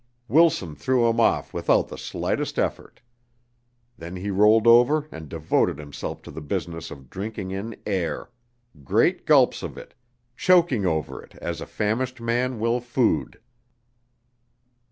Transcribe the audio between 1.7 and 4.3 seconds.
the slightest effort. Then